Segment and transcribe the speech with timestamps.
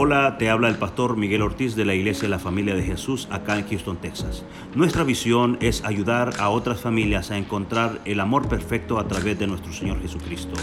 [0.00, 3.26] Hola, te habla el pastor Miguel Ortiz de la Iglesia de la Familia de Jesús
[3.32, 4.44] acá en Houston, Texas.
[4.76, 9.48] Nuestra visión es ayudar a otras familias a encontrar el amor perfecto a través de
[9.48, 10.54] nuestro Señor Jesucristo.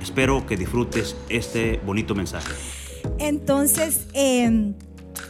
[0.00, 2.52] Espero que disfrutes este bonito mensaje.
[3.18, 4.74] Entonces, eh,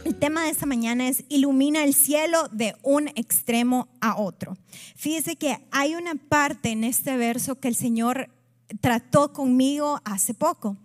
[0.05, 4.55] el tema de esta mañana es ilumina el cielo de un extremo a otro.
[4.95, 8.29] Fíjese que hay una parte en este verso que el Señor
[8.79, 10.77] trató conmigo hace poco.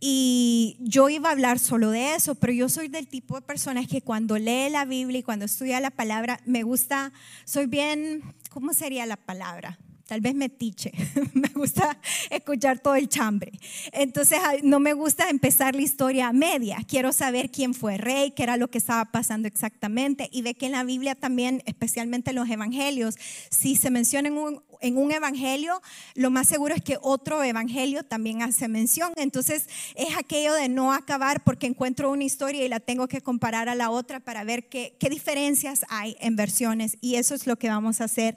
[0.00, 3.88] Y yo iba a hablar solo de eso, pero yo soy del tipo de personas
[3.88, 7.12] que cuando lee la Biblia y cuando estudia la palabra, me gusta,
[7.44, 9.78] soy bien, ¿cómo sería la palabra?
[10.08, 10.90] Tal vez me tiche,
[11.34, 11.98] me gusta
[12.30, 13.52] escuchar todo el chambre.
[13.92, 16.78] Entonces no me gusta empezar la historia a media.
[16.88, 20.30] Quiero saber quién fue rey, qué era lo que estaba pasando exactamente.
[20.32, 23.16] Y ve que en la Biblia también, especialmente en los evangelios,
[23.50, 25.80] si se menciona en un, en un evangelio,
[26.14, 29.12] lo más seguro es que otro evangelio también hace mención.
[29.16, 33.68] Entonces es aquello de no acabar porque encuentro una historia y la tengo que comparar
[33.68, 36.96] a la otra para ver qué, qué diferencias hay en versiones.
[37.00, 38.36] Y eso es lo que vamos a hacer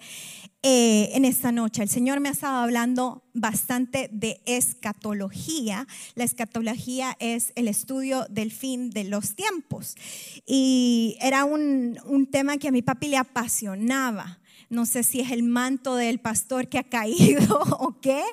[0.64, 1.82] eh, en esta noche.
[1.82, 5.88] El Señor me ha estado hablando bastante de escatología.
[6.14, 9.96] La escatología es el estudio del fin de los tiempos.
[10.46, 14.41] Y era un, un tema que a mi papi le apasionaba.
[14.72, 18.24] No sé si es el manto del pastor que ha caído o qué,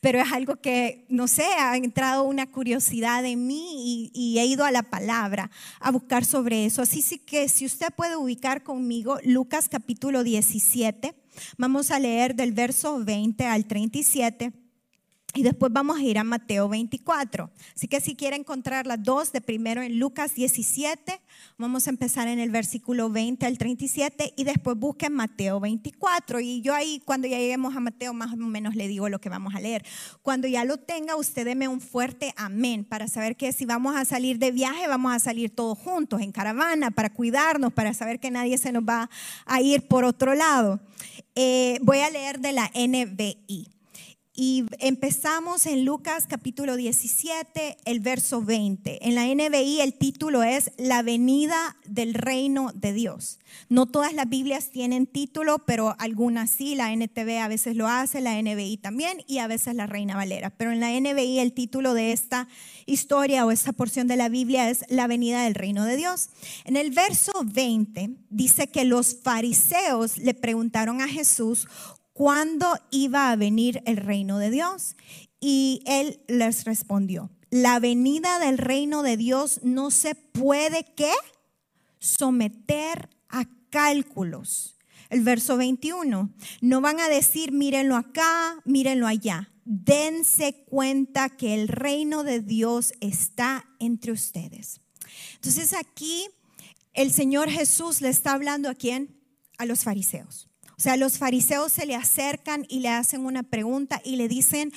[0.00, 4.46] pero es algo que, no sé, ha entrado una curiosidad en mí y, y he
[4.46, 6.80] ido a la palabra a buscar sobre eso.
[6.82, 11.14] Así que si usted puede ubicar conmigo Lucas capítulo 17.
[11.56, 14.52] Vamos a leer del verso 20 al 37
[15.34, 17.50] y después vamos a ir a Mateo 24.
[17.76, 21.20] Así que si quiere encontrar las dos de primero en Lucas 17,
[21.58, 26.40] vamos a empezar en el versículo 20 al 37 y después busquen Mateo 24.
[26.40, 29.28] Y yo ahí cuando ya lleguemos a Mateo más o menos le digo lo que
[29.28, 29.84] vamos a leer.
[30.22, 34.06] Cuando ya lo tenga, usted deme un fuerte amén para saber que si vamos a
[34.06, 38.30] salir de viaje, vamos a salir todos juntos en caravana para cuidarnos, para saber que
[38.30, 39.10] nadie se nos va
[39.44, 40.80] a ir por otro lado.
[41.34, 43.77] Eh, voy a leer de la NBI.
[44.40, 49.08] Y empezamos en Lucas capítulo 17, el verso 20.
[49.08, 53.40] En la NBI el título es La venida del reino de Dios.
[53.68, 56.76] No todas las Biblias tienen título, pero algunas sí.
[56.76, 60.50] La NTV a veces lo hace, la NBI también y a veces la Reina Valera.
[60.50, 62.46] Pero en la NBI el título de esta
[62.86, 66.28] historia o esta porción de la Biblia es La venida del reino de Dios.
[66.64, 71.66] En el verso 20 dice que los fariseos le preguntaron a Jesús
[72.18, 74.96] cuándo iba a venir el reino de Dios.
[75.38, 81.12] Y él les respondió, la venida del reino de Dios no se puede ¿qué?
[82.00, 84.76] someter a cálculos.
[85.10, 89.52] El verso 21, no van a decir mírenlo acá, mírenlo allá.
[89.64, 94.80] Dense cuenta que el reino de Dios está entre ustedes.
[95.34, 96.26] Entonces aquí
[96.94, 99.20] el Señor Jesús le está hablando a quién?
[99.56, 100.47] A los fariseos.
[100.78, 104.72] O sea, los fariseos se le acercan y le hacen una pregunta y le dicen,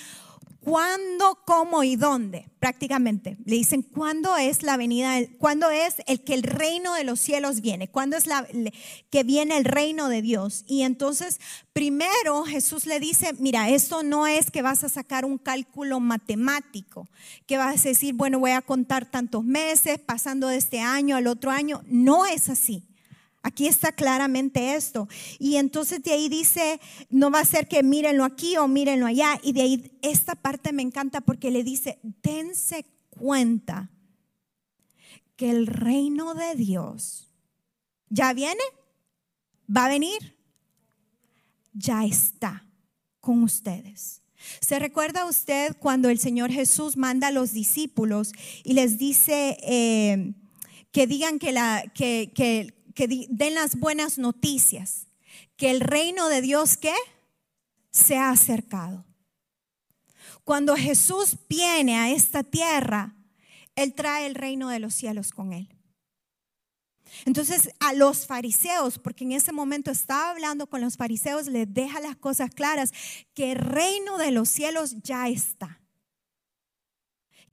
[0.60, 2.50] ¿cuándo, cómo y dónde?
[2.60, 3.38] Prácticamente.
[3.46, 7.62] Le dicen, ¿cuándo es la venida, cuándo es el que el reino de los cielos
[7.62, 7.88] viene?
[7.88, 8.48] ¿Cuándo es la
[9.12, 10.64] que viene el reino de Dios?
[10.66, 11.40] Y entonces,
[11.72, 17.10] primero Jesús le dice, mira, esto no es que vas a sacar un cálculo matemático,
[17.46, 21.28] que vas a decir, bueno, voy a contar tantos meses, pasando de este año al
[21.28, 21.84] otro año.
[21.86, 22.88] No es así.
[23.44, 25.08] Aquí está claramente esto.
[25.40, 26.80] Y entonces de ahí dice,
[27.10, 29.40] no va a ser que mírenlo aquí o mírenlo allá.
[29.44, 33.90] Y de ahí esta parte me encanta porque le dice, dense cuenta
[35.36, 37.32] que el reino de Dios
[38.10, 38.62] ya viene,
[39.76, 40.38] va a venir,
[41.74, 42.68] ya está
[43.20, 44.22] con ustedes.
[44.60, 50.34] ¿Se recuerda usted cuando el Señor Jesús manda a los discípulos y les dice eh,
[50.92, 55.08] que digan que, la, que, que que den las buenas noticias,
[55.58, 56.94] que el reino de Dios que
[57.92, 59.06] se ha acercado.
[60.44, 63.16] Cuando Jesús viene a esta tierra,
[63.76, 65.70] Él trae el reino de los cielos con Él.
[67.26, 72.00] Entonces a los fariseos, porque en ese momento estaba hablando con los fariseos, les deja
[72.00, 72.94] las cosas claras,
[73.34, 75.82] que el reino de los cielos ya está.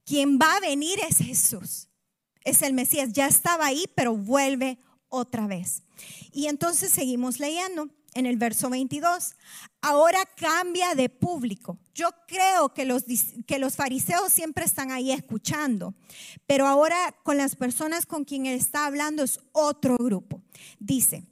[0.05, 1.89] Quien va a venir es Jesús,
[2.43, 4.79] es el Mesías, ya estaba ahí, pero vuelve
[5.09, 5.83] otra vez.
[6.31, 9.35] Y entonces seguimos leyendo en el verso 22.
[9.81, 11.77] Ahora cambia de público.
[11.93, 13.03] Yo creo que los,
[13.45, 15.93] que los fariseos siempre están ahí escuchando,
[16.45, 20.41] pero ahora con las personas con quien él está hablando es otro grupo.
[20.79, 21.23] Dice,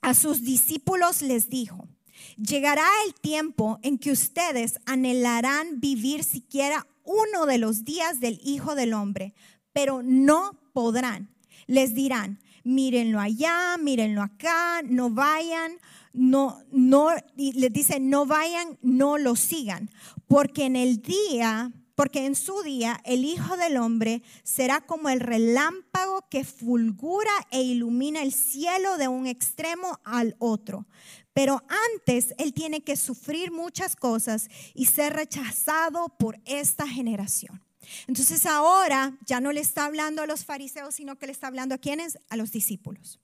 [0.00, 1.88] a sus discípulos les dijo,
[2.36, 8.74] llegará el tiempo en que ustedes anhelarán vivir siquiera uno de los días del Hijo
[8.74, 9.34] del Hombre,
[9.72, 11.34] pero no podrán.
[11.66, 15.78] Les dirán, mírenlo allá, mírenlo acá, no vayan,
[16.12, 19.90] no, no, y les dice, no vayan, no lo sigan,
[20.26, 25.20] porque en el día, porque en su día el Hijo del Hombre será como el
[25.20, 30.86] relámpago que fulgura e ilumina el cielo de un extremo al otro.
[31.34, 31.62] Pero
[31.94, 37.62] antes Él tiene que sufrir muchas cosas y ser rechazado por esta generación.
[38.06, 41.74] Entonces ahora ya no le está hablando a los fariseos, sino que le está hablando
[41.74, 42.18] a quienes?
[42.28, 43.20] A los discípulos.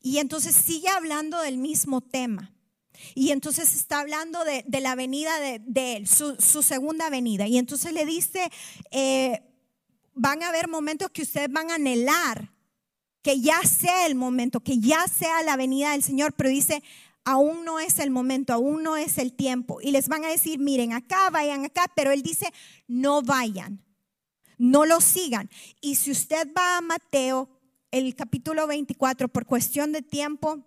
[0.00, 2.52] Y entonces sigue hablando del mismo tema.
[3.14, 7.46] Y entonces está hablando de, la venida de, él, su, segunda venida.
[7.46, 8.50] Y entonces le dice,
[8.90, 9.42] eh,
[10.14, 12.50] van a haber momentos que ustedes van a anhelar
[13.24, 16.82] que ya sea el momento, que ya sea la venida del Señor, pero dice,
[17.24, 19.80] aún no es el momento, aún no es el tiempo.
[19.80, 22.52] Y les van a decir, miren acá, vayan acá, pero él dice,
[22.86, 23.82] no vayan,
[24.58, 25.50] no lo sigan.
[25.80, 27.48] Y si usted va a Mateo,
[27.90, 30.66] el capítulo 24, por cuestión de tiempo,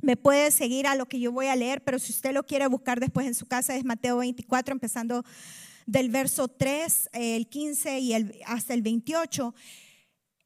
[0.00, 2.66] me puede seguir a lo que yo voy a leer, pero si usted lo quiere
[2.68, 5.24] buscar después en su casa, es Mateo 24, empezando
[5.86, 9.54] del verso 3, el 15 y el, hasta el 28.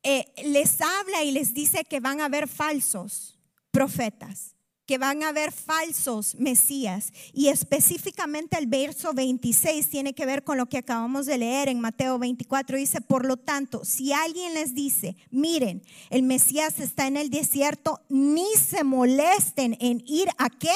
[0.05, 3.39] Eh, les habla y les dice que van a haber falsos
[3.71, 4.57] profetas
[4.87, 7.13] que van a haber falsos mesías.
[7.33, 11.81] Y específicamente el verso 26 tiene que ver con lo que acabamos de leer en
[11.81, 12.77] Mateo 24.
[12.77, 18.01] Dice, por lo tanto, si alguien les dice, miren, el Mesías está en el desierto,
[18.09, 20.75] ni se molesten en ir a qué?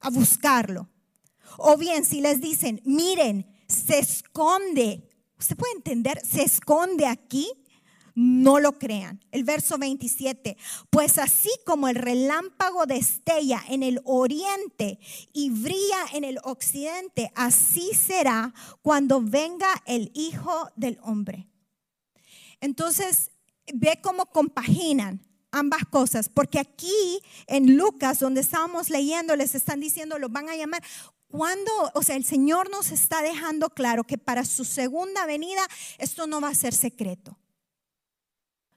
[0.00, 0.88] A buscarlo.
[1.56, 5.08] O bien, si les dicen, miren, se esconde,
[5.38, 6.20] ¿usted puede entender?
[6.24, 7.48] Se esconde aquí
[8.18, 9.24] no lo crean.
[9.30, 10.56] El verso 27,
[10.90, 14.98] pues así como el relámpago destella en el oriente
[15.32, 21.46] y brilla en el occidente, así será cuando venga el Hijo del Hombre.
[22.60, 23.30] Entonces,
[23.72, 30.18] ve cómo compaginan ambas cosas, porque aquí en Lucas, donde estábamos leyendo, les están diciendo,
[30.18, 30.82] lo van a llamar
[31.28, 35.64] cuando, o sea, el Señor nos está dejando claro que para su segunda venida
[35.98, 37.37] esto no va a ser secreto.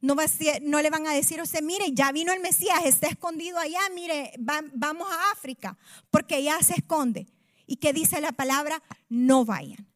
[0.01, 0.25] No, va
[0.63, 3.79] no le van a decir a usted, mire, ya vino el Mesías, está escondido allá,
[3.93, 5.77] mire, vamos a África,
[6.09, 7.27] porque ya se esconde.
[7.67, 8.81] ¿Y qué dice la palabra?
[9.09, 9.87] No vayan.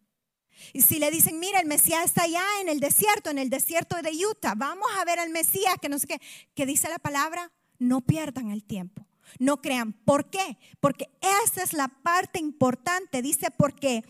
[0.73, 4.01] Y si le dicen, mire, el Mesías está allá en el desierto, en el desierto
[4.01, 6.21] de Utah, vamos a ver al Mesías, que no sé qué,
[6.53, 7.51] ¿qué dice la palabra?
[7.79, 9.05] No pierdan el tiempo.
[9.39, 9.93] No crean.
[9.93, 10.57] ¿Por qué?
[10.79, 11.09] Porque
[11.43, 13.21] esa es la parte importante.
[13.21, 14.03] Dice, porque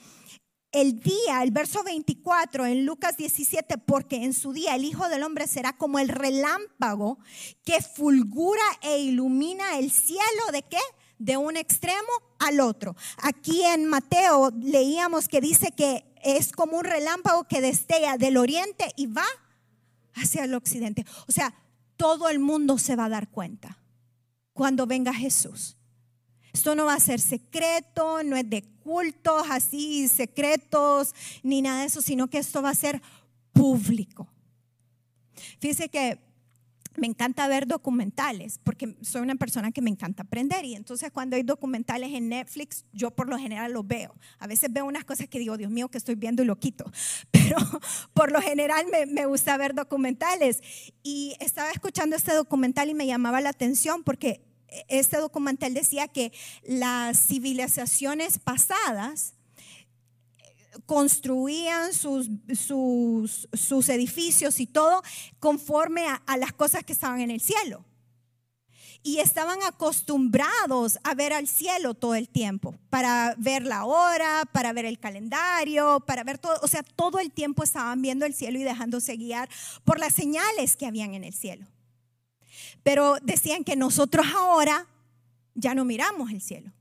[0.75, 5.23] el día, el verso 24 en Lucas 17, porque en su día el Hijo del
[5.23, 7.17] Hombre será como el relámpago
[7.63, 10.81] que fulgura e ilumina el cielo de qué?
[11.17, 12.93] De un extremo al otro.
[13.19, 18.91] Aquí en Mateo leíamos que dice que es como un relámpago que destella del oriente
[18.97, 19.25] y va
[20.13, 21.05] hacia el occidente.
[21.29, 21.53] O sea,
[21.95, 23.77] todo el mundo se va a dar cuenta
[24.51, 25.77] cuando venga Jesús.
[26.55, 31.13] Esto no va a ser secreto, no es de cultos así secretos,
[31.43, 33.01] ni nada de eso, sino que esto va a ser
[33.51, 34.29] público.
[35.59, 36.17] Fíjese que
[36.95, 41.35] me encanta ver documentales porque soy una persona que me encanta aprender y entonces cuando
[41.35, 44.15] hay documentales en Netflix yo por lo general los veo.
[44.39, 46.89] A veces veo unas cosas que digo, Dios mío, que estoy viendo y lo quito,
[47.31, 47.57] pero
[48.13, 50.61] por lo general me, me gusta ver documentales
[51.03, 54.54] y estaba escuchando este documental y me llamaba la atención porque
[54.87, 56.31] este documental decía que
[56.63, 59.33] las civilizaciones pasadas
[60.85, 65.01] construían sus, sus, edificios y todo
[65.39, 67.85] conforme a, a las cosas que estaban en el cielo
[69.05, 74.73] y estaban acostumbrados a ver al cielo todo el tiempo, para ver la hora, para
[74.73, 78.57] ver el calendario, para ver todo, o sea, todo el tiempo estaban viendo el cielo
[78.57, 79.47] y dejándose guiar
[79.83, 81.67] por las señales que habían en el cielo.
[82.83, 84.87] Pero decían que nosotros ahora
[85.55, 86.71] ya no miramos el cielo.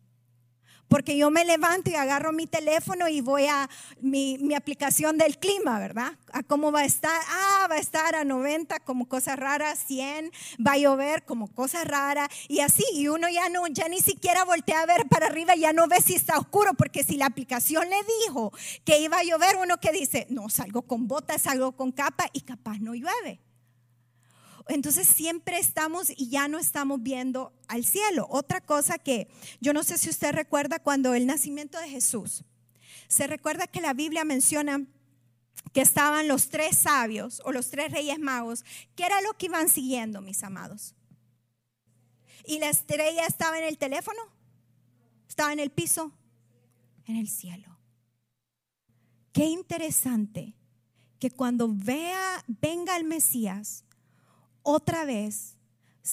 [0.89, 3.69] Porque yo me levanto y agarro mi teléfono y voy a
[4.01, 6.13] mi, aplicación del clima, ¿verdad?
[6.33, 7.21] A cómo va a estar.
[7.29, 10.31] Ah, va a estar a 90 como cosa rara, 100,
[10.65, 12.85] va a llover como cosa rara y así.
[12.93, 15.97] Y uno ya no, ya ni siquiera voltea a ver para arriba, ya no ve
[16.01, 18.53] si está oscuro, porque si la aplicación le dijo
[18.85, 22.43] que iba a llover, uno que dice, no, salgo con botas, salgo con capa y
[22.43, 23.41] capaz no llueve.
[24.69, 28.27] Entonces siempre estamos y ya no estamos viendo al cielo.
[28.31, 29.29] Otra cosa que
[29.61, 32.45] yo no sé si usted recuerda cuando el nacimiento de Jesús,
[33.09, 34.87] se recuerda que la Biblia menciona
[35.73, 39.69] que estaban los tres sabios o los tres reyes magos, ¿qué era lo que iban
[39.69, 40.95] siguiendo, mis amados?
[42.47, 44.21] ¿Y la estrella estaba en el teléfono?
[45.29, 46.13] ¿Estaba en el piso?
[47.07, 47.79] En el cielo.
[49.33, 50.55] Qué interesante
[51.19, 53.85] que cuando vea, venga el Mesías,
[54.65, 55.55] otra vez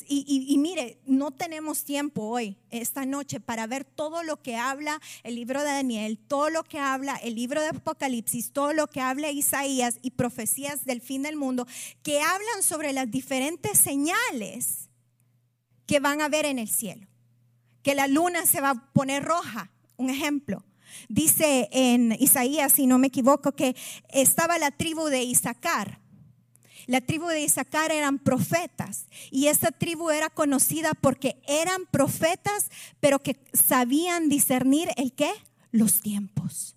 [0.07, 5.35] y, mire, no tenemos tiempo hoy, esta noche, para ver todo lo que habla el
[5.35, 9.31] libro de Daniel, todo lo que habla el libro de Apocalipsis, todo lo que habla
[9.31, 11.67] Isaías y profecías del fin del mundo,
[12.03, 14.89] que hablan sobre las diferentes señales
[15.85, 17.05] que van a ver en el cielo.
[17.83, 20.63] Que la luna se va a poner roja, un ejemplo.
[21.09, 23.75] Dice en Isaías, si no me equivoco, que
[24.07, 26.00] estaba la tribu de Isaacar
[26.91, 32.69] la tribu de Isaacar eran profetas y esta tribu era conocida porque eran profetas,
[32.99, 35.31] pero que sabían discernir el qué?
[35.71, 36.75] Los tiempos.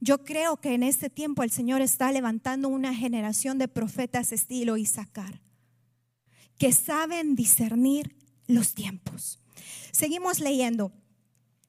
[0.00, 4.76] Yo creo que en este tiempo el Señor está levantando una generación de profetas estilo
[4.76, 5.40] Isaacar,
[6.58, 8.16] que saben discernir
[8.48, 9.38] los tiempos.
[9.92, 10.90] Seguimos leyendo.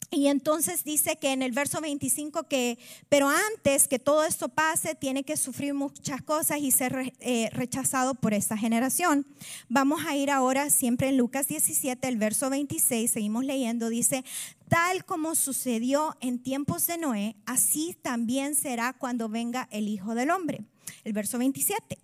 [0.10, 4.96] Y entonces dice que en el verso 25 que, pero antes que todo esto pase,
[4.96, 9.28] tiene que sufrir muchas cosas y ser eh, rechazado por esta generación.
[9.68, 14.24] Vamos a ir ahora siempre en Lucas 17, el verso 26, seguimos leyendo, dice,
[14.70, 20.32] tal como sucedió en tiempos de Noé, así también será cuando venga el Hijo del
[20.32, 20.64] Hombre.
[21.04, 21.98] El verso 27.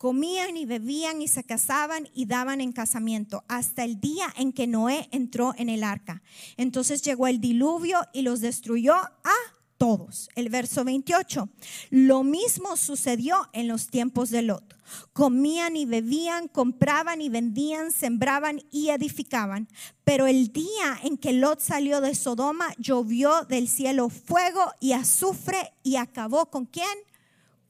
[0.00, 4.66] Comían y bebían y se casaban y daban en casamiento hasta el día en que
[4.66, 6.22] Noé entró en el arca.
[6.56, 9.34] Entonces llegó el diluvio y los destruyó a
[9.76, 10.30] todos.
[10.36, 11.50] El verso 28.
[11.90, 14.74] Lo mismo sucedió en los tiempos de Lot.
[15.12, 19.68] Comían y bebían, compraban y vendían, sembraban y edificaban.
[20.04, 25.74] Pero el día en que Lot salió de Sodoma, llovió del cielo fuego y azufre
[25.82, 26.88] y acabó con quién?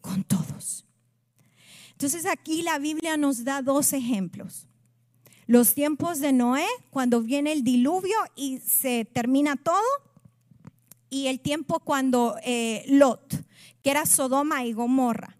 [0.01, 0.87] con todos.
[2.00, 4.66] Entonces aquí la Biblia nos da dos ejemplos.
[5.47, 9.85] Los tiempos de Noé, cuando viene el diluvio y se termina todo,
[11.11, 13.45] y el tiempo cuando eh, Lot,
[13.83, 15.37] que era Sodoma y Gomorra.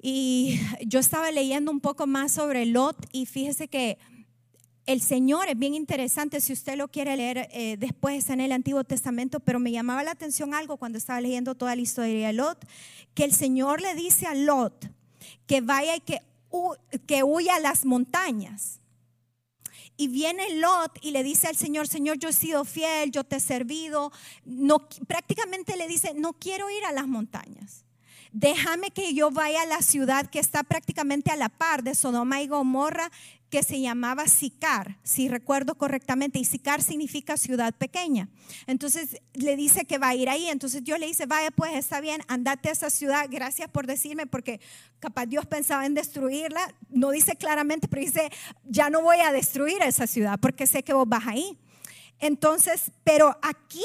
[0.00, 3.98] Y yo estaba leyendo un poco más sobre Lot y fíjese que
[4.86, 8.84] el Señor es bien interesante, si usted lo quiere leer eh, después, en el Antiguo
[8.84, 12.66] Testamento, pero me llamaba la atención algo cuando estaba leyendo toda la historia de Lot,
[13.12, 14.95] que el Señor le dice a Lot
[15.46, 16.22] que vaya y que,
[17.06, 18.80] que huya a las montañas.
[19.96, 23.36] Y viene Lot y le dice al Señor, Señor, yo he sido fiel, yo te
[23.36, 24.12] he servido.
[24.44, 27.86] No, prácticamente le dice, no quiero ir a las montañas
[28.36, 32.42] déjame que yo vaya a la ciudad que está prácticamente a la par de Sodoma
[32.42, 33.10] y Gomorra,
[33.50, 38.28] que se llamaba Sicar, si recuerdo correctamente, y Sicar significa ciudad pequeña.
[38.66, 42.00] Entonces le dice que va a ir ahí, entonces Dios le dice, vaya pues está
[42.00, 44.60] bien, andate a esa ciudad, gracias por decirme, porque
[44.98, 48.30] capaz Dios pensaba en destruirla, no dice claramente, pero dice,
[48.64, 51.56] ya no voy a destruir esa ciudad, porque sé que vos vas ahí.
[52.18, 53.84] Entonces, pero aquí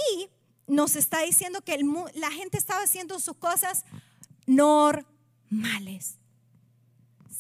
[0.67, 1.77] nos está diciendo que
[2.15, 3.83] la gente estaba haciendo sus cosas
[4.47, 6.20] normales.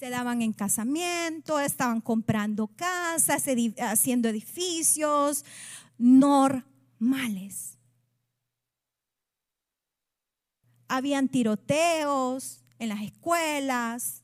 [0.01, 3.45] Se daban en casamiento, estaban comprando casas,
[3.77, 5.45] haciendo edificios
[5.99, 7.77] normales.
[10.87, 14.23] Habían tiroteos en las escuelas,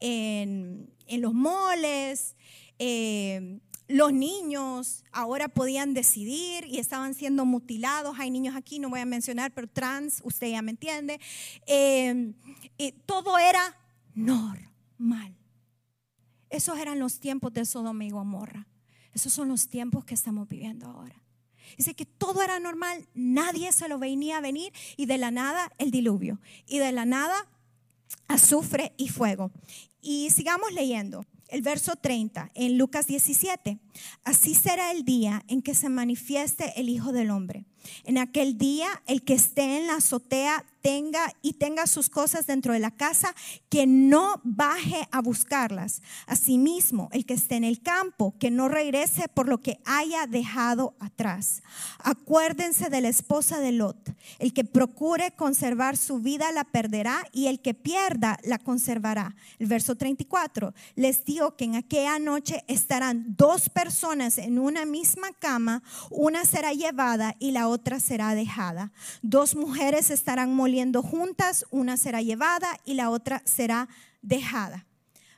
[0.00, 2.36] en, los moles,
[2.78, 8.18] eh, los niños ahora podían decidir y estaban siendo mutilados.
[8.18, 11.18] Hay niños aquí, no voy a mencionar, pero trans, usted ya me entiende.
[11.66, 12.34] Eh,
[13.06, 13.78] todo era
[14.14, 14.69] normal.
[16.50, 18.66] Esos eran los tiempos de Sodoma y Gomorra.
[19.12, 21.22] Esos son los tiempos que estamos viviendo ahora.
[21.76, 25.72] Dice que todo era normal, nadie se lo venía a venir y de la nada
[25.78, 27.48] el diluvio y de la nada
[28.26, 29.52] azufre y fuego.
[30.00, 33.78] Y sigamos leyendo el verso 30 en Lucas 17.
[34.24, 37.66] Así será el día en que se manifieste el Hijo del Hombre.
[38.04, 42.72] En aquel día, el que esté en la azotea tenga y tenga sus cosas dentro
[42.72, 43.34] de la casa,
[43.68, 46.02] que no baje a buscarlas.
[46.26, 50.94] Asimismo, el que esté en el campo, que no regrese por lo que haya dejado
[51.00, 51.62] atrás.
[51.98, 54.14] Acuérdense de la esposa de Lot.
[54.38, 59.34] El que procure conservar su vida la perderá y el que pierda la conservará.
[59.58, 60.74] El verso 34.
[60.94, 66.72] Les digo que en aquella noche estarán dos personas en una misma cama, una será
[66.72, 68.92] llevada y la otra será dejada.
[69.22, 73.88] Dos mujeres estarán moliendo juntas, una será llevada y la otra será
[74.22, 74.86] dejada.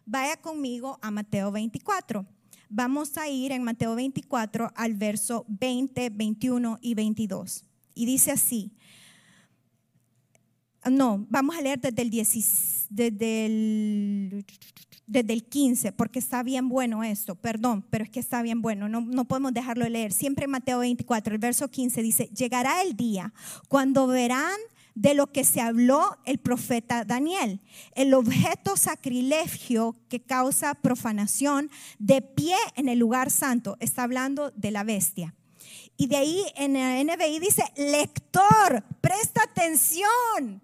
[0.06, 2.26] Vaya conmigo a Mateo 24.
[2.68, 7.64] Vamos a ir en Mateo 24 al verso 20, 21 y 22.
[7.94, 8.72] Y dice así,
[10.90, 14.44] no, vamos a leer desde el, 10, desde el
[15.06, 18.88] desde el 15, porque está bien bueno esto, perdón, pero es que está bien bueno,
[18.88, 20.12] no, no podemos dejarlo de leer.
[20.12, 23.32] Siempre Mateo 24, el verso 15 dice, llegará el día
[23.68, 24.59] cuando verán
[24.94, 27.61] de lo que se habló el profeta Daniel.
[27.94, 33.76] El objeto sacrilegio que causa profanación de pie en el lugar santo.
[33.80, 35.35] Está hablando de la bestia.
[35.97, 40.62] Y de ahí en el NBI dice, lector, presta atención.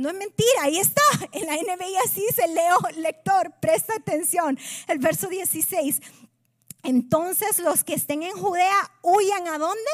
[0.00, 1.02] No es mentira, ahí está.
[1.32, 4.58] En la NBI así dice, leo, lector, presta atención.
[4.88, 6.00] El verso 16.
[6.84, 9.90] Entonces los que estén en Judea huyan a dónde?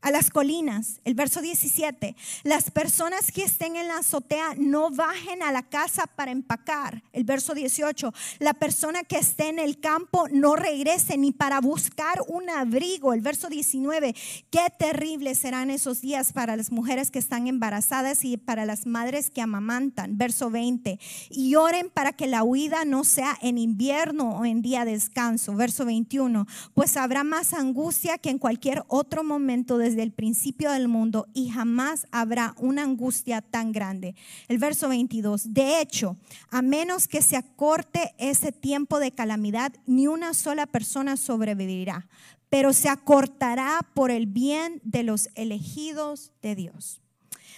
[0.00, 1.00] A las colinas.
[1.04, 2.14] El verso 17,
[2.44, 7.02] las personas que estén en la azotea no bajen a la casa para empacar.
[7.12, 12.22] El verso 18, la persona que esté en el campo no regrese ni para buscar
[12.28, 13.12] un abrigo.
[13.12, 14.14] El verso 19,
[14.50, 19.30] qué terribles serán esos días para las mujeres que están embarazadas y para las madres
[19.30, 20.16] que amamantan.
[20.16, 20.98] Verso 20,
[21.30, 25.54] y oren para que la huida no sea en invierno o en día de descanso.
[25.54, 30.70] Verso 21, pues habrá más angustia que en cualquier otro momento de desde el principio
[30.70, 34.14] del mundo y jamás habrá una angustia tan grande.
[34.46, 36.18] El verso 22, de hecho,
[36.50, 42.06] a menos que se acorte ese tiempo de calamidad, ni una sola persona sobrevivirá,
[42.50, 47.00] pero se acortará por el bien de los elegidos de Dios.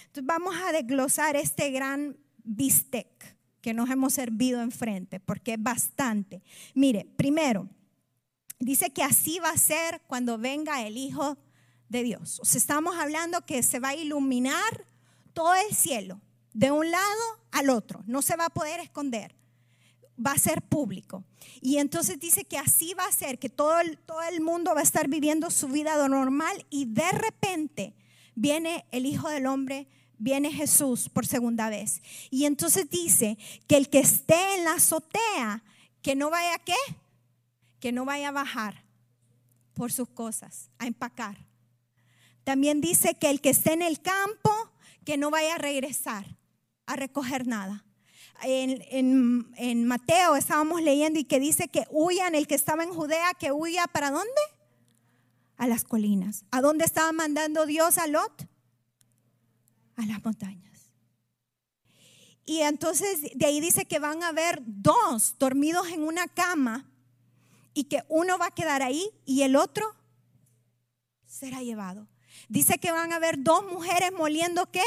[0.05, 3.07] Entonces vamos a desglosar este gran bistec
[3.59, 6.41] que nos hemos servido enfrente, porque es bastante.
[6.75, 7.67] Mire, primero,
[8.57, 11.37] dice que así va a ser cuando venga el Hijo
[11.91, 12.39] de Dios.
[12.39, 14.85] O sea, estamos hablando que se va a iluminar
[15.33, 16.21] todo el cielo,
[16.53, 17.21] de un lado
[17.51, 19.35] al otro, no se va a poder esconder,
[20.17, 21.23] va a ser público.
[21.61, 24.79] Y entonces dice que así va a ser, que todo el, todo el mundo va
[24.79, 27.93] a estar viviendo su vida normal y de repente
[28.35, 32.01] viene el Hijo del Hombre, viene Jesús por segunda vez.
[32.29, 35.63] Y entonces dice que el que esté en la azotea,
[36.01, 36.75] que no vaya a qué,
[37.79, 38.85] que no vaya a bajar
[39.73, 41.50] por sus cosas, a empacar
[42.43, 44.51] también dice que el que esté en el campo,
[45.05, 46.25] que no vaya a regresar
[46.85, 47.85] a recoger nada.
[48.43, 53.51] En, Mateo estábamos leyendo y que dice que huyan el que estaba en Judea, que
[53.51, 54.41] huya para dónde?
[55.57, 56.43] A las colinas.
[56.51, 58.47] ¿A dónde estaba mandando Dios a Lot?
[59.95, 60.91] A las montañas.
[62.45, 66.89] Y entonces de ahí dice que van a haber dos dormidos en una cama
[67.73, 69.95] y que uno va a quedar ahí y el otro
[71.25, 72.07] será llevado.
[72.49, 74.83] Dice que van a haber dos mujeres moliendo qué?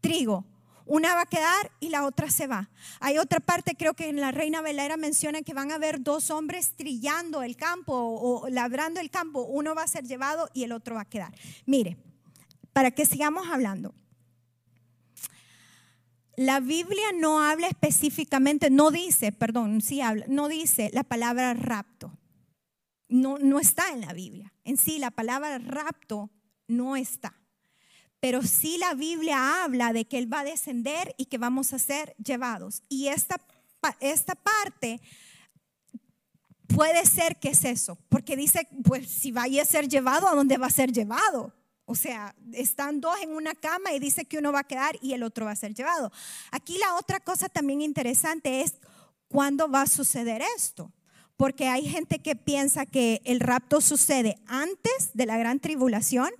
[0.00, 0.44] Trigo.
[0.86, 2.70] Una va a quedar y la otra se va.
[3.00, 6.30] Hay otra parte, creo que en la Reina Velera menciona que van a haber dos
[6.30, 9.42] hombres trillando el campo o, labrando el campo.
[9.42, 11.34] Uno va a ser llevado y el otro va a quedar.
[11.66, 11.96] Mire,
[12.72, 13.94] para que sigamos hablando.
[16.36, 22.12] La Biblia no habla específicamente, no dice, perdón, sí habla, no dice la palabra rapto.
[23.08, 24.52] No, no está en la Biblia.
[24.62, 26.30] En sí, la palabra rapto
[26.66, 27.34] no está.
[28.20, 31.78] Pero sí la Biblia habla de que Él va a descender y que vamos a
[31.78, 32.82] ser llevados.
[32.88, 33.40] Y esta,
[34.00, 35.00] esta parte
[36.66, 40.58] puede ser que es eso, porque dice, pues si vaya a ser llevado, ¿a dónde
[40.58, 41.52] va a ser llevado?
[41.84, 45.12] O sea, están dos en una cama y dice que uno va a quedar y
[45.12, 46.10] el otro va a ser llevado.
[46.50, 48.74] Aquí la otra cosa también interesante es
[49.28, 50.92] cuándo va a suceder esto.
[51.36, 56.30] Porque hay gente que piensa que el rapto sucede antes de la gran tribulación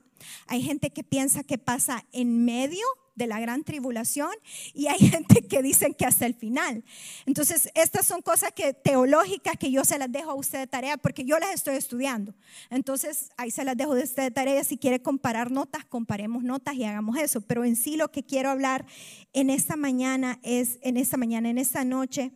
[0.46, 2.84] hay gente que piensa que pasa en medio
[3.16, 4.30] de la gran tribulación
[4.72, 6.84] y hay gente que dicen que hasta el final.
[7.24, 10.96] Entonces, estas son cosas que teológicas que yo se las dejo a usted de tarea
[10.96, 12.34] porque yo las estoy estudiando.
[12.70, 14.62] Entonces, ahí se las dejo de usted de tarea.
[14.62, 17.40] Si quiere comparar notas, comparemos notas y hagamos eso.
[17.40, 18.86] Pero en sí lo que quiero hablar
[19.32, 22.32] en esta mañana es, en esta mañana, en esta noche,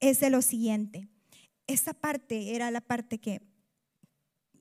[0.00, 1.08] es de lo siguiente.
[1.66, 3.40] Esta parte era la parte que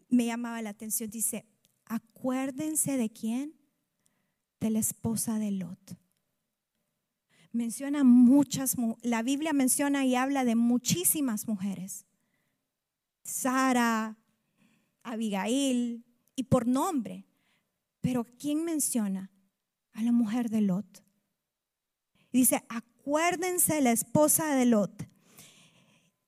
[0.10, 1.10] me llamaba la atención.
[1.10, 1.46] Dice,
[1.86, 3.54] acuérdense de quién?
[4.60, 5.98] De la esposa de Lot.
[7.52, 12.06] Menciona muchas, la Biblia menciona y habla de muchísimas mujeres.
[13.24, 14.18] Sara,
[15.04, 16.04] Abigail
[16.36, 17.26] y por nombre.
[18.02, 19.32] Pero ¿quién menciona?
[19.94, 21.04] A la mujer de Lot.
[22.32, 25.08] Dice, acuérdense de la esposa de Lot.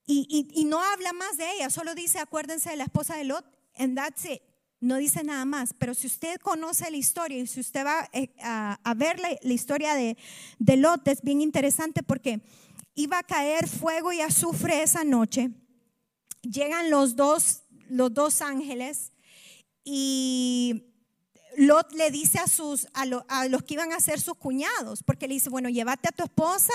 [0.05, 3.45] Y, y, no habla más de ella, solo dice, acuérdense de la esposa de Lot,
[3.75, 4.41] and that's it.
[4.79, 8.29] No dice nada más, pero si usted conoce la historia y si usted va eh,
[8.41, 10.17] a, ver la, historia de,
[10.59, 12.41] de Lot, es bien interesante porque
[12.93, 15.49] iba a caer fuego y azufre esa noche.
[16.43, 19.13] Llegan los dos, los dos ángeles
[19.83, 20.83] y
[21.57, 23.05] Lot le dice a, sus, a,
[23.47, 26.73] los que iban a ser sus cuñados, porque le dice, bueno, llévate a tu esposa,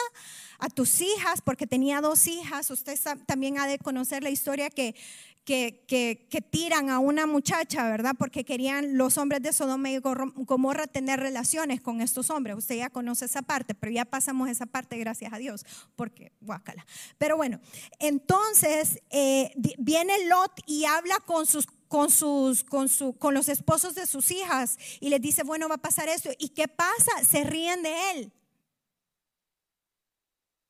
[0.58, 2.68] a tus hijas, porque tenía dos hijas.
[2.68, 4.96] Usted también ha de conocer la historia que,
[5.44, 8.14] que, que, tiran a una muchacha, ¿verdad?
[8.16, 12.56] Porque querían los hombres de Sodoma y Gomorra tener relaciones con estos hombres.
[12.56, 15.64] Usted ya conoce esa parte, pero ya pasamos esa parte, gracias a Dios,
[15.96, 16.86] porque guácala.
[17.18, 17.60] Pero bueno,
[17.98, 23.94] entonces eh, viene Lot y habla con sus con, sus, con, su, con los esposos
[23.94, 26.30] de sus hijas y les dice, bueno, va a pasar esto.
[26.38, 27.12] ¿Y qué pasa?
[27.28, 28.32] Se ríen de él.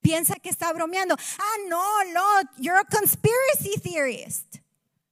[0.00, 1.14] Piensa que está bromeando.
[1.38, 4.61] Ah, no, Lot, you're a conspiracy theorist.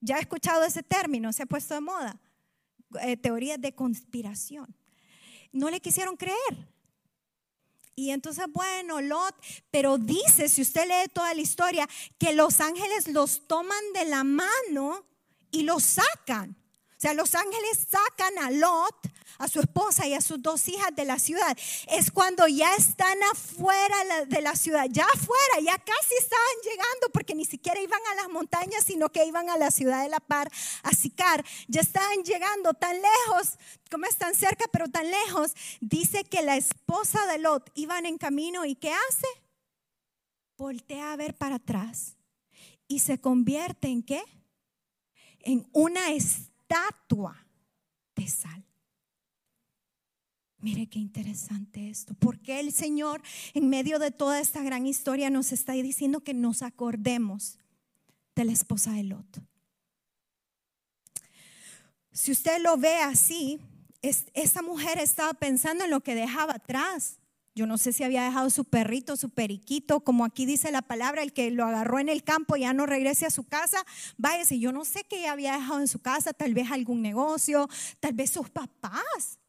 [0.01, 2.21] Ya he escuchado ese término, se ha puesto de moda.
[3.03, 4.75] Eh, teorías de conspiración.
[5.53, 6.69] No le quisieron creer.
[7.95, 9.35] Y entonces, bueno, Lot,
[9.71, 14.25] pero dice, si usted lee toda la historia, que los ángeles los toman de la
[14.25, 15.05] mano
[15.51, 16.57] y los sacan.
[17.01, 18.95] O sea, los ángeles sacan a Lot,
[19.39, 21.57] a su esposa y a sus dos hijas de la ciudad.
[21.89, 27.35] Es cuando ya están afuera de la ciudad, ya afuera, ya casi estaban llegando, porque
[27.35, 30.53] ni siquiera iban a las montañas, sino que iban a la ciudad de la par,
[30.83, 31.43] a Sicar.
[31.69, 33.55] Ya estaban llegando tan lejos,
[33.91, 35.55] como están cerca, pero tan lejos.
[35.81, 39.27] Dice que la esposa de Lot iban en camino y ¿qué hace?
[40.59, 42.19] Voltea a ver para atrás
[42.89, 44.23] y se convierte en qué?
[45.39, 46.11] En una
[46.71, 47.37] estatua
[48.15, 48.65] de sal.
[50.59, 53.23] Mire qué interesante esto, porque el Señor
[53.55, 57.59] en medio de toda esta gran historia nos está diciendo que nos acordemos
[58.37, 59.43] de la esposa de Lot.
[62.13, 63.59] Si usted lo ve así,
[64.03, 67.20] esa mujer estaba pensando en lo que dejaba atrás.
[67.55, 71.23] Yo no sé si había dejado su perrito, su periquito, como aquí dice la palabra,
[71.23, 73.85] el que lo agarró en el campo ya no regrese a su casa.
[74.17, 78.15] Váyase, yo no sé qué había dejado en su casa, tal vez algún negocio, tal
[78.15, 79.41] vez sus papás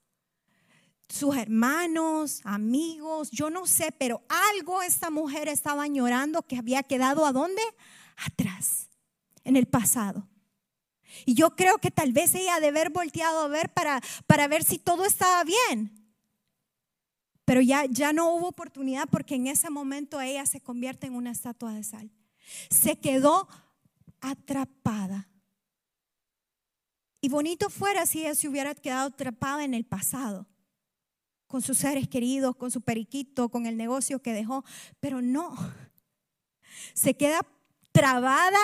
[1.12, 7.26] sus hermanos, amigos, yo no sé, pero algo esta mujer estaba añorando que había quedado
[7.26, 7.62] a dónde?
[8.16, 8.90] Atrás,
[9.44, 10.28] en el pasado.
[11.26, 14.64] Y yo creo que tal vez ella de haber volteado a ver para, para ver
[14.64, 16.01] si todo estaba bien.
[17.52, 21.32] Pero ya, ya no hubo oportunidad porque en ese momento ella se convierte en una
[21.32, 22.10] estatua de sal.
[22.70, 23.50] Se quedó
[24.22, 25.28] atrapada.
[27.20, 30.48] Y bonito fuera si ella se hubiera quedado atrapada en el pasado
[31.48, 34.64] con sus seres queridos, con su periquito, con el negocio que dejó,
[35.02, 35.54] pero no.
[36.94, 37.46] Se queda
[37.92, 38.60] trabada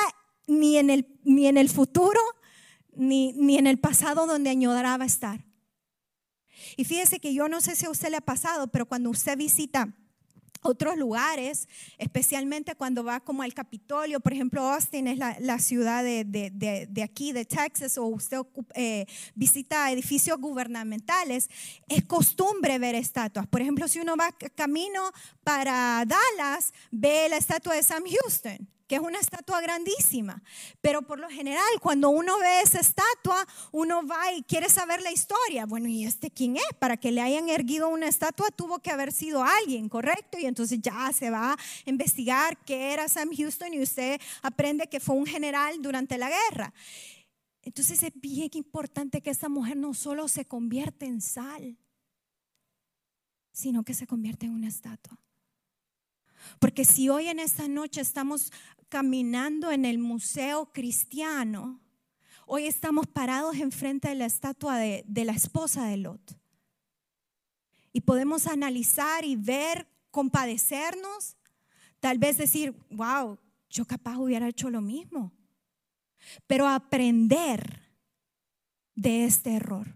[0.47, 2.21] ni en el, ni en el futuro,
[2.95, 5.46] ni, ni en el pasado donde añoraba estar.
[6.75, 9.37] Y fíjese que yo no sé si a usted le ha pasado, pero cuando usted
[9.37, 9.93] visita
[10.61, 17.03] otros lugares, especialmente cuando va como al Capitolio, por ejemplo, Austin es la, ciudad de,
[17.03, 18.39] aquí, de Texas, o usted
[18.75, 21.49] eh, visita edificios gubernamentales,
[21.87, 23.47] es costumbre ver estatuas.
[23.47, 25.11] Por ejemplo, si uno va camino
[25.43, 30.41] para Dallas, ve la estatua de Sam Houston que es una estatua grandísima.
[30.81, 35.11] Pero por lo general, cuando uno ve esa estatua, uno va y quiere saber la
[35.11, 35.65] historia.
[35.65, 36.63] Bueno, ¿y este quién es?
[36.79, 40.37] Para que le hayan erguido una estatua tuvo que haber sido alguien, ¿correcto?
[40.39, 44.99] Y entonces ya se va a investigar qué era Sam Houston y usted aprende que
[44.99, 46.73] fue un general durante la guerra.
[47.61, 51.77] Entonces es bien importante que esa mujer no solo se convierte en sal,
[53.51, 55.19] sino que se convierte en una estatua.
[56.59, 58.51] Porque si hoy en esta noche estamos
[58.89, 61.79] caminando en el museo cristiano,
[62.45, 66.39] hoy estamos parados enfrente de la estatua de, la esposa de Lot.
[67.91, 71.35] Y podemos analizar y ver, compadecernos,
[71.99, 73.37] tal vez decir, wow,
[73.69, 75.33] yo capaz hubiera hecho lo mismo.
[76.45, 77.81] Pero aprender
[78.95, 79.95] de este error.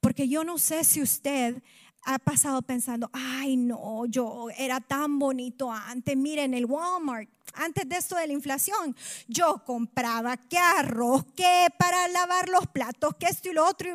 [0.00, 1.62] Porque yo no sé si usted
[2.04, 7.96] ha pasado pensando, ay no, yo era tan bonito antes, miren el Walmart, antes de
[7.96, 8.96] esto de la inflación,
[9.28, 13.90] yo compraba que arroz, que para lavar los platos, que esto y lo otro,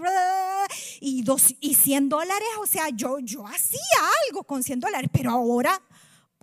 [0.99, 3.79] y, dos, y 100 dólares, o sea, yo, yo hacía
[4.27, 5.81] algo con 100 dólares, pero ahora,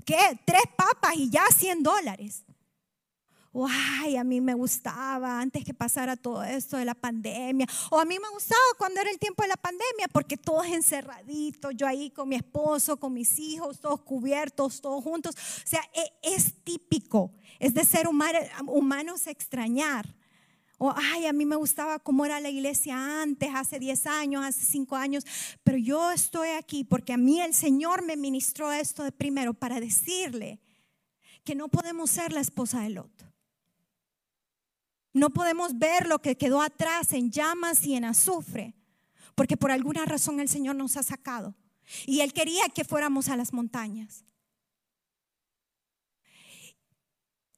[0.04, 0.38] ¿qué?
[0.44, 2.44] Tres papas y ya 100 dólares
[3.68, 8.04] ay, a mí me gustaba antes que pasara todo esto de la pandemia, o a
[8.04, 12.10] mí me gustaba cuando era el tiempo de la pandemia, porque todos encerraditos, yo ahí
[12.10, 15.34] con mi esposo, con mis hijos, todos cubiertos, todos juntos.
[15.34, 20.06] O sea, e, es, típico, es de ser humanos extrañar.
[20.78, 24.64] O, ay, a mí me gustaba cómo era la iglesia antes, hace 10 años, hace
[24.64, 25.24] 5 años,
[25.62, 30.58] pero yo estoy aquí porque a mí el Señor me ministró esto primero para decirle
[31.44, 33.31] que no podemos ser la esposa de Lot.
[35.12, 38.74] No podemos ver lo que quedó atrás en llamas y en azufre,
[39.34, 41.54] porque por alguna razón el Señor nos ha sacado.
[42.06, 44.24] Y Él quería que fuéramos a las montañas.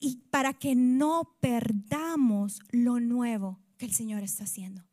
[0.01, 4.85] Y para que no perdamos lo nuevo que el Señor está haciendo.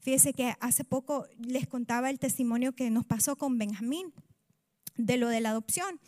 [0.00, 4.12] Fíjese que hace poco les contaba el testimonio que nos pasó con Benjamín
[4.96, 6.00] de lo de la adopción.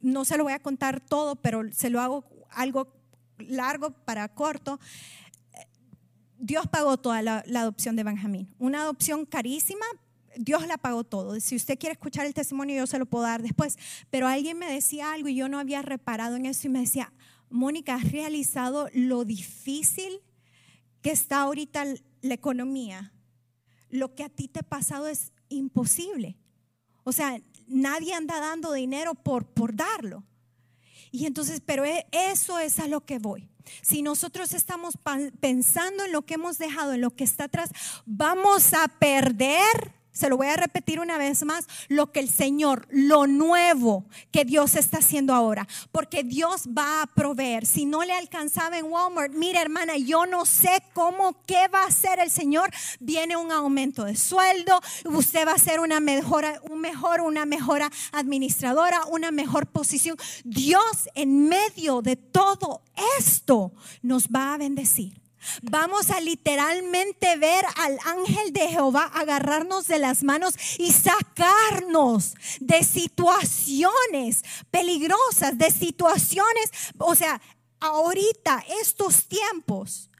[0.00, 2.92] No se lo voy a contar todo, pero se lo hago algo
[3.38, 4.80] largo para corto.
[6.38, 8.54] Dios pagó toda la, la adopción de Benjamín.
[8.58, 9.86] Una adopción carísima,
[10.36, 11.38] Dios la pagó todo.
[11.40, 13.78] Si usted quiere escuchar el testimonio, yo se lo puedo dar después.
[14.10, 17.12] Pero alguien me decía algo y yo no había reparado en eso y me decía,
[17.50, 20.20] Mónica, ¿has realizado lo difícil
[21.02, 21.84] que está ahorita
[22.22, 23.12] la economía?
[23.90, 26.36] Lo que a ti te ha pasado es imposible.
[27.04, 30.24] O sea, nadie anda dando dinero por, por darlo.
[31.14, 33.48] Y entonces, pero e, eso es a lo que voy.
[33.82, 34.98] Si nosotros estamos
[35.38, 37.70] pensando en lo que hemos dejado, en lo que está atrás,
[38.04, 42.86] vamos a perder se lo voy a repetir una vez más, lo que el Señor,
[42.90, 47.66] lo nuevo que Dios está haciendo ahora, porque Dios va a proveer.
[47.66, 51.88] Si no le alcanzaba en Walmart, mira hermana, yo no sé cómo, qué va a
[51.88, 52.70] hacer el Señor.
[53.00, 57.90] Viene un aumento de sueldo, usted va a ser una mejora, un mejor, una mejora
[58.12, 60.16] administradora, una mejor posición.
[60.44, 62.82] Dios en medio de todo
[63.18, 65.23] esto nos va a bendecir.
[65.62, 72.82] Vamos a literalmente ver al ángel de Jehová agarrarnos de las manos y sacarnos de
[72.82, 77.40] situaciones peligrosas, de situaciones, o sea,
[77.80, 80.10] ahorita, estos tiempos.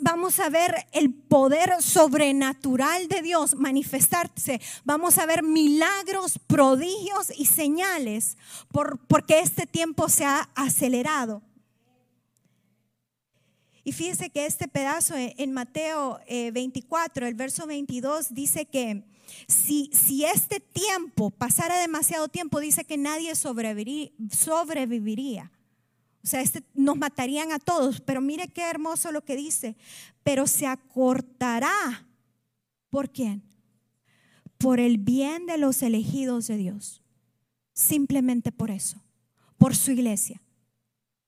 [0.00, 4.60] vamos a ver el poder sobrenatural de Dios manifestarse.
[4.84, 8.36] Vamos a ver milagros, prodigios y señales
[8.70, 11.42] por, porque este tiempo se ha acelerado.
[13.86, 19.04] Y fíjese que este pedazo en Mateo 24, eh, el verso 22, dice que
[19.46, 25.52] si, si este tiempo pasara demasiado tiempo, dice que nadie sobreviviría.
[26.24, 28.00] O sea, este, nos matarían a todos.
[28.00, 29.76] Pero mire qué hermoso lo que dice.
[30.24, 32.08] Pero se acortará.
[32.90, 33.44] ¿Por quién?
[34.58, 37.04] Por el bien de los elegidos de Dios.
[37.72, 39.00] Simplemente por eso.
[39.58, 40.42] Por su iglesia.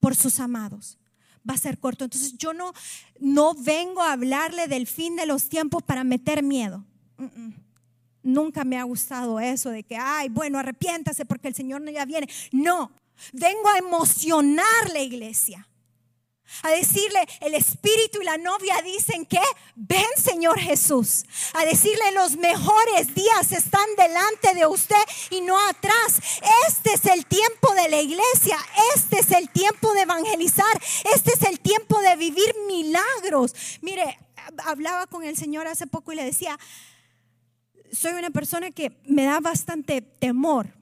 [0.01, 0.99] Por sus amados
[1.49, 2.05] va a ser corto.
[2.05, 2.73] Entonces yo no,
[3.21, 6.85] no vengo a hablarle del fin de los tiempos para meter miedo.
[8.23, 12.05] Nunca me ha gustado eso de que, ay, bueno, arrepiéntase porque el Señor no ya
[12.05, 12.29] viene.
[12.53, 12.91] No,
[13.33, 15.68] vengo a emocionar la iglesia
[16.63, 19.41] a decirle, el espíritu y la novia dicen que,
[19.75, 24.97] ven Señor Jesús, a decirle, los mejores días están delante de usted
[25.31, 26.21] y no atrás.
[26.69, 28.59] Este es el tiempo de la iglesia,
[28.97, 30.81] este es el tiempo de evangelizar,
[31.15, 33.55] este es el tiempo de vivir milagros.
[33.81, 34.19] Mire,
[34.65, 36.59] hablaba con el Señor hace poco y le decía,
[37.93, 40.75] soy una persona que me da bastante temor.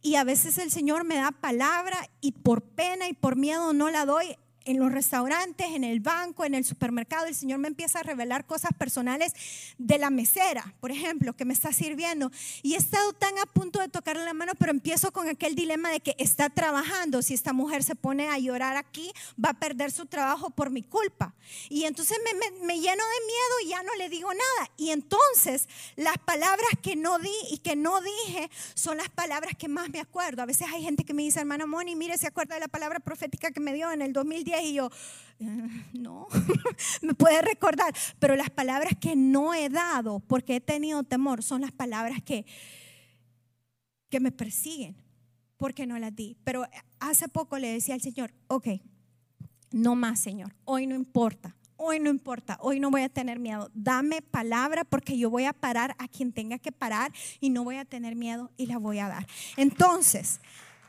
[0.00, 3.90] Y a veces el Señor me da palabra y por pena y por miedo no
[3.90, 4.36] la doy
[4.68, 8.44] en los restaurantes, en el banco, en el supermercado, el Señor me empieza a revelar
[8.44, 9.32] cosas personales
[9.78, 12.30] de la mesera, por ejemplo, que me está sirviendo.
[12.62, 15.90] Y he estado tan a punto de tocarle la mano, pero empiezo con aquel dilema
[15.90, 17.22] de que está trabajando.
[17.22, 19.10] Si esta mujer se pone a llorar aquí,
[19.42, 21.34] va a perder su trabajo por mi culpa.
[21.70, 24.70] Y entonces me, me lleno de miedo y ya no le digo nada.
[24.76, 29.68] Y entonces las palabras que no di y que no dije son las palabras que
[29.68, 30.42] más me acuerdo.
[30.42, 33.00] A veces hay gente que me dice, hermana Moni, mire, se acuerda de la palabra
[33.00, 34.90] profética que me dio en el 2010 y yo,
[35.40, 36.26] eh, no,
[37.02, 41.60] me puede recordar, pero las palabras que no he dado porque he tenido temor son
[41.60, 42.44] las palabras que,
[44.08, 44.96] que me persiguen
[45.56, 46.36] porque no las di.
[46.44, 46.66] Pero
[47.00, 48.68] hace poco le decía al Señor, ok,
[49.70, 51.54] no más Señor, hoy no importa.
[51.80, 53.70] Hoy no importa, hoy no voy a tener miedo.
[53.72, 57.76] Dame palabra porque yo voy a parar a quien tenga que parar y no voy
[57.76, 59.28] a tener miedo y la voy a dar.
[59.56, 60.40] Entonces,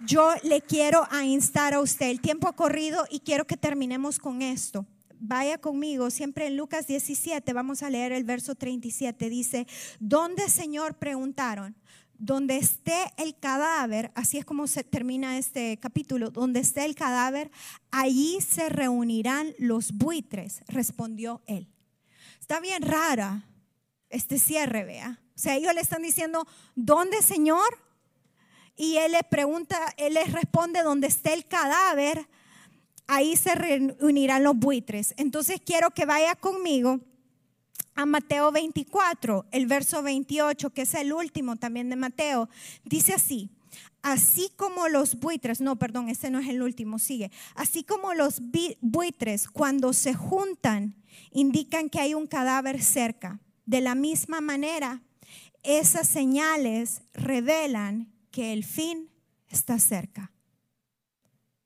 [0.05, 2.07] yo le quiero a instar a usted.
[2.07, 4.85] El tiempo ha corrido y quiero que terminemos con esto.
[5.19, 9.29] Vaya conmigo, siempre en Lucas 17, vamos a leer el verso 37.
[9.29, 9.67] Dice,
[9.99, 10.95] ¿dónde Señor?
[10.95, 11.75] Preguntaron.
[12.21, 17.49] Donde esté el cadáver, así es como se termina este capítulo, donde esté el cadáver,
[17.91, 21.69] allí se reunirán los buitres, respondió él.
[22.41, 23.45] Está bien rara
[24.09, 25.21] este cierre, vea.
[25.33, 27.88] O sea, ellos le están diciendo, ¿dónde Señor?
[28.79, 32.29] Y él le pregunta, él les responde, donde esté el cadáver,
[33.07, 35.13] ahí se reunirán los buitres.
[35.17, 37.01] Entonces quiero que vaya conmigo
[37.95, 42.47] a Mateo 24, el verso 28, que es el último también de Mateo.
[42.85, 43.49] Dice así,
[44.01, 48.41] así como los buitres, no, perdón, este no es el último, sigue, así como los
[48.79, 50.95] buitres cuando se juntan
[51.31, 55.01] indican que hay un cadáver cerca De la misma manera,
[55.63, 58.07] esas señales revelan
[58.39, 59.09] que el fin
[59.49, 60.31] está cerca.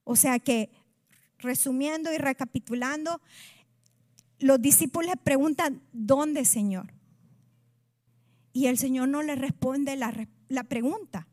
[0.04, 0.72] O sea que,
[1.38, 3.22] resumiendo y recapitulando,
[4.40, 6.92] los discípulos le preguntan, ¿dónde, Señor?
[8.54, 11.28] Y el Señor no le responde la, la pregunta.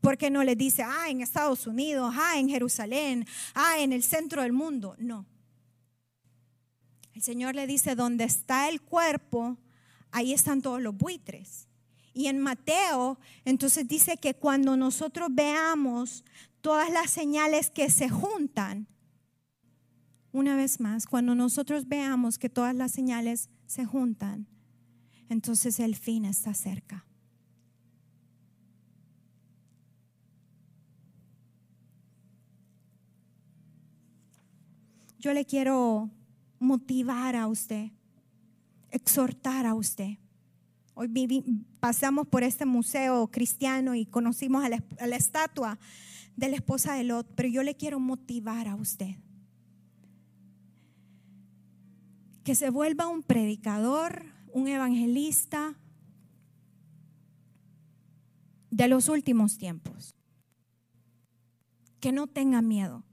[0.00, 4.42] Porque no le dice, ah, en Estados Unidos, ah, en Jerusalén, ah, en el centro
[4.42, 4.94] del mundo.
[4.98, 5.26] No.
[7.12, 9.58] El Señor le dice, donde está el cuerpo,
[10.12, 11.69] ahí están todos los buitres.
[12.12, 16.24] Y en Mateo, entonces dice que cuando nosotros veamos
[16.60, 18.86] todas las señales que se juntan,
[20.32, 24.46] una vez más, cuando nosotros veamos que todas las señales se juntan,
[25.28, 27.06] entonces el fin está cerca.
[35.18, 36.10] Yo le quiero
[36.58, 37.90] motivar a usted,
[38.90, 40.16] exhortar a usted.
[40.94, 41.08] Hoy
[41.78, 45.78] pasamos por este museo cristiano y conocimos a la, estatua
[46.36, 49.16] de la esposa de Lot, pero yo le quiero motivar a usted.
[52.44, 55.78] Que se vuelva un predicador, un evangelista
[58.70, 60.14] de los últimos tiempos.
[62.00, 63.04] Que no tenga miedo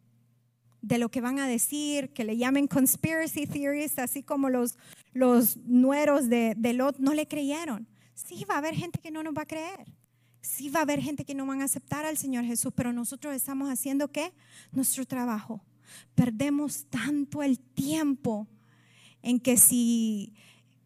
[0.81, 4.77] de lo que van a decir, que le llamen conspiracy theories, así como los,
[5.17, 7.87] los nueros de, Lot no le creyeron.
[8.13, 9.93] Sí, va a haber gente que no nos va a creer.
[10.41, 13.35] Sí va a haber gente que no van a aceptar al Señor Jesús, pero nosotros
[13.35, 14.33] estamos haciendo qué?
[14.71, 15.61] Nuestro trabajo.
[16.15, 18.47] Perdemos tanto el tiempo
[19.21, 20.33] en que si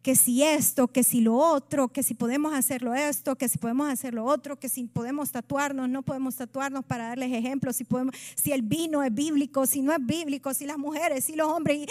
[0.02, 3.88] que si esto, que si lo otro, que si podemos hacerlo esto, que si podemos
[3.88, 8.16] hacer lo otro, que si podemos tatuarnos, no podemos tatuarnos para darles ejemplos, si, podemos,
[8.34, 11.86] si el vino es bíblico, si no es bíblico, si las mujeres, si los hombres,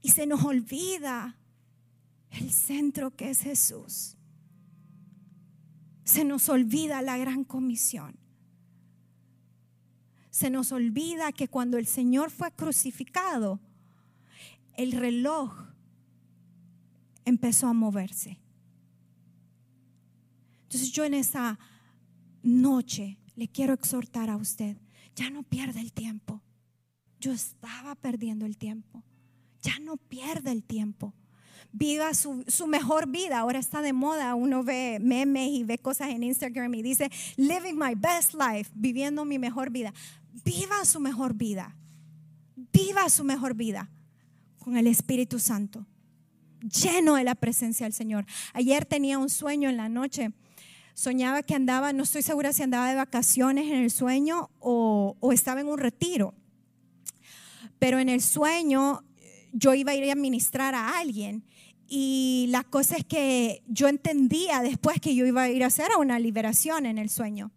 [0.00, 1.36] y se nos olvida
[2.30, 4.16] el centro que es Jesús.
[6.04, 8.18] Se nos olvida la gran comisión.
[10.30, 13.60] Se nos olvida que cuando el Señor fue crucificado,
[14.74, 15.52] el reloj
[17.24, 18.38] empezó a moverse.
[20.62, 21.58] Entonces yo en esa
[22.42, 24.76] noche le quiero exhortar a usted,
[25.16, 26.42] ya no pierda el tiempo.
[27.20, 29.04] Yo estaba perdiendo el tiempo.
[29.62, 31.14] Ya no pierda el tiempo.
[31.72, 33.38] Viva su, su, mejor vida.
[33.38, 34.34] Ahora está de moda.
[34.34, 39.24] Uno ve memes y ve cosas en Instagram y dice, living my best life, viviendo
[39.24, 39.92] mi mejor vida.
[40.44, 41.76] Viva su mejor vida.
[42.72, 43.90] Viva su mejor vida
[44.58, 45.86] con el Espíritu Santo
[46.60, 48.26] lleno de la presencia del Señor.
[48.52, 50.32] Ayer tenía un sueño en la noche.
[50.94, 55.60] Soñaba que andaba, no estoy segura si andaba de vacaciones en el sueño o, estaba
[55.60, 56.34] en un retiro.
[57.78, 59.02] Pero en el sueño
[59.52, 61.44] yo iba a ir a ministrar a alguien.
[61.88, 65.88] Y la cosa es que yo entendía después que yo iba a ir a hacer
[65.98, 67.50] una liberación en el sueño.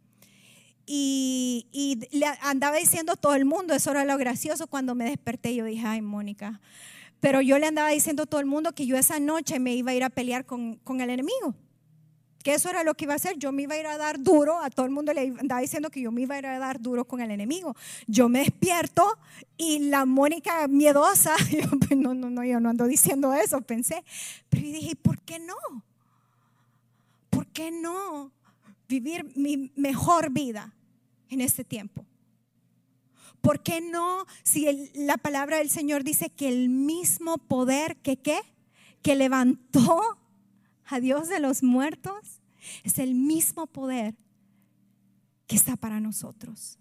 [0.85, 5.55] Y, le andaba diciendo a todo el mundo, eso era lo gracioso cuando me desperté.
[5.55, 6.59] Yo dije, ay, Mónica,
[7.19, 9.91] pero yo le andaba diciendo a todo el mundo que yo esa noche me iba
[9.91, 11.55] a ir a pelear con, el enemigo.
[12.43, 13.37] Que eso era lo que iba a hacer.
[13.37, 14.59] Yo me iba a ir a dar duro.
[14.59, 16.81] A todo el mundo le andaba diciendo que yo me iba a ir a dar
[16.81, 17.75] duro con el enemigo.
[18.05, 19.17] Yo me despierto
[19.57, 24.03] y la Mónica miedosa, yo, pues, no, no, yo no ando diciendo eso, pensé.
[24.49, 25.55] Pero dije, ¿por qué no?
[27.29, 28.31] ¿Por qué no
[28.87, 30.73] vivir mi mejor vida
[31.29, 32.05] en este tiempo?
[33.43, 34.25] ¿Por qué no?
[34.43, 38.39] Si la palabra del Señor dice que el mismo poder que qué?
[39.01, 40.17] Que levantó
[40.85, 42.32] a Dios de los muertos,
[42.83, 44.15] es el mismo poder
[45.47, 46.79] que está para nosotros.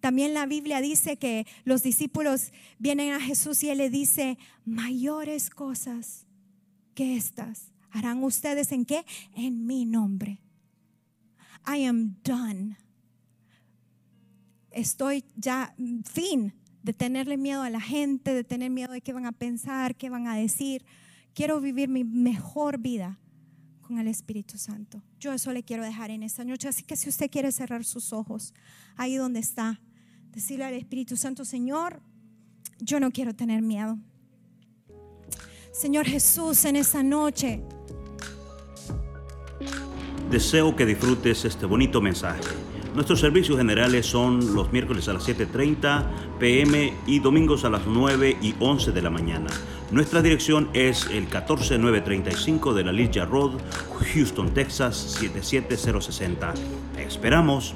[0.00, 5.50] También la Biblia dice que los discípulos vienen a Jesús y Él le dice, mayores
[5.50, 6.26] cosas
[6.94, 9.04] que estas harán ustedes en qué?
[9.34, 10.40] En mi nombre.
[11.66, 12.76] I am done
[14.78, 19.26] estoy ya fin de tenerle miedo a la gente, de tener miedo de qué van
[19.26, 20.84] a pensar, qué van a decir.
[21.34, 23.18] Quiero vivir mi mejor vida
[23.88, 25.02] con el Espíritu Santo.
[25.18, 26.68] Yo eso le quiero dejar en esta noche.
[26.68, 28.52] Así que si usted quiere cerrar sus ojos,
[28.96, 29.80] ahí donde está,
[30.30, 32.02] decirle al Espíritu Santo, Señor,
[32.80, 33.98] yo no quiero tener miedo.
[35.72, 37.62] Señor Jesús, en esta noche.
[40.30, 42.42] Deseo que disfrutes este bonito mensaje
[42.94, 48.38] Nuestros servicios generales son los miércoles a las 7.30 pm y domingos a las 9
[48.42, 49.48] y 11 de la mañana.
[49.90, 53.52] Nuestra dirección es el 14935 de la Ligia Road,
[54.12, 56.52] Houston, Texas 77060.
[56.98, 57.74] esperamos.